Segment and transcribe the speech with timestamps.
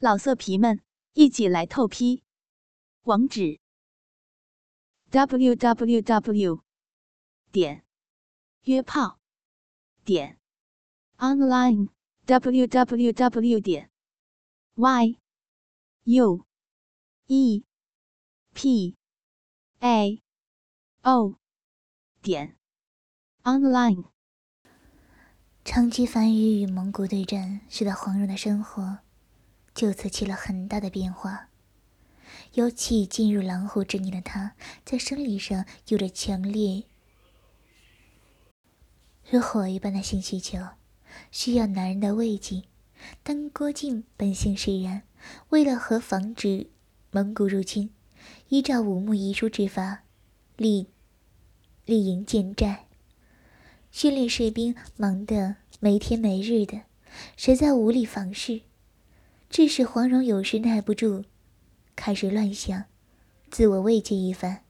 [0.00, 0.80] 老色皮们，
[1.14, 2.22] 一起来透批！
[3.02, 3.58] 网址
[5.10, 6.62] ：w w w
[7.50, 7.84] 点
[8.62, 9.18] 约炮
[10.04, 10.38] 点
[11.16, 11.88] online
[12.26, 13.90] w w w 点
[14.76, 15.18] y
[16.04, 16.46] u
[17.26, 17.64] e
[18.54, 18.96] p
[19.80, 20.22] a
[21.02, 21.40] o
[22.22, 22.56] 点
[23.42, 24.04] online。
[25.64, 29.00] 长期繁育与蒙古对战，使得黄蓉的生活。
[29.78, 31.50] 就此起了很大的变化。
[32.54, 36.82] 尤其进入狼虎之年的他，在生理上有着强烈
[39.30, 40.58] 如火一般的性需求，
[41.30, 42.64] 需要男人的慰藉。
[43.22, 45.04] 但郭靖本性使然，
[45.50, 46.70] 为了和防止
[47.12, 47.90] 蒙古入侵，
[48.48, 50.02] 依照武穆遗书之法，
[50.56, 50.88] 立
[51.84, 52.86] 立营建寨，
[53.92, 56.80] 训练士兵，忙得没天没日的，
[57.36, 58.62] 实在无力房事。
[59.50, 61.24] 致使黄蓉有时耐不住，
[61.96, 62.84] 开始乱想，
[63.50, 64.60] 自我慰藉一番。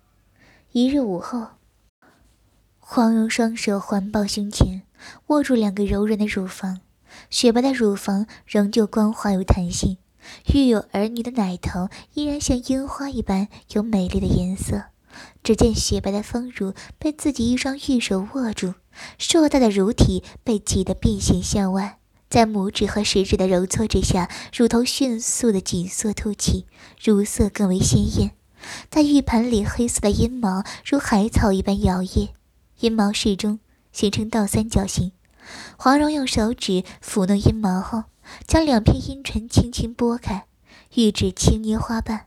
[0.71, 1.49] 一日午后，
[2.79, 4.83] 黄蓉双手环抱胸前，
[5.27, 6.81] 握住两个柔软的乳房，
[7.29, 9.99] 雪白的乳房仍旧光滑有弹性，
[10.55, 14.85] 育有儿女的奶头依然像樱花一般有美丽的颜色。
[15.43, 18.75] 只见雪白的丰乳被自己一双玉手握住，
[19.19, 21.98] 硕大的乳体被挤得变形向外。
[22.29, 26.67] 在拇指和食指的揉搓之下，乳头迅速的紧缩凸起，
[27.03, 28.33] 乳色更为鲜艳。
[28.91, 32.31] 在玉盘里，黑色的阴毛如海草一般摇曳，
[32.81, 33.61] 阴毛适中，
[33.93, 35.13] 形成倒三角形。
[35.79, 38.05] 黄蓉用手指抚弄阴毛后，
[38.47, 40.45] 将两片阴唇轻轻拨开，
[40.95, 42.27] 玉指轻捏花瓣，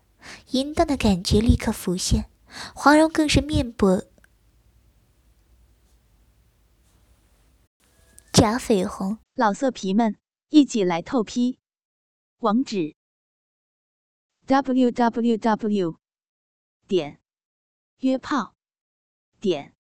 [0.52, 2.26] 淫荡的感觉立刻浮现。
[2.74, 4.04] 黄蓉更是面薄。
[8.42, 10.18] 假绯红，老色皮们
[10.50, 11.60] 一起来透批！
[12.40, 12.96] 网址
[14.48, 16.00] ：w w w
[16.88, 17.22] 点
[18.00, 18.56] 约炮
[19.40, 19.76] 点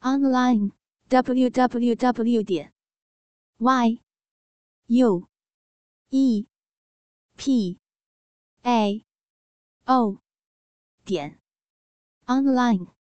[0.00, 0.72] online
[1.08, 2.74] w w w 点
[3.56, 4.02] y
[4.88, 5.26] u
[6.10, 6.46] e
[7.38, 7.78] p
[8.64, 9.06] a
[9.86, 10.20] o
[11.06, 11.40] 点
[12.26, 12.97] online。